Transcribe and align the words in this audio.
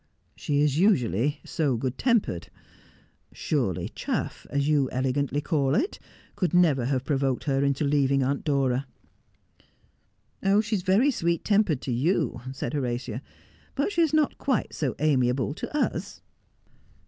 'She 0.35 0.61
is 0.61 0.79
usually 0.79 1.41
so 1.45 1.77
good 1.77 1.95
tempered. 1.99 2.49
Surely 3.33 3.89
chaff, 3.89 4.47
as 4.49 4.67
you 4.67 4.89
ele 4.89 5.13
gantly 5.13 5.43
call 5.43 5.75
it, 5.75 5.99
could 6.35 6.55
never 6.55 6.85
have 6.85 7.05
provoked 7.05 7.43
her 7.43 7.63
into 7.63 7.83
leaving 7.85 8.23
Aunt 8.23 8.43
Dora.'' 8.43 8.87
She 10.63 10.75
is 10.75 10.81
very 10.81 11.11
sweet 11.11 11.45
tempered 11.45 11.81
to 11.81 11.91
you,' 11.91 12.41
said 12.51 12.73
Horatia,' 12.73 13.21
but 13.75 13.91
she 13.91 14.01
is 14.01 14.11
not 14.11 14.39
quite 14.39 14.73
so 14.73 14.95
amiable 14.97 15.53
to 15.53 15.77
us.' 15.77 16.19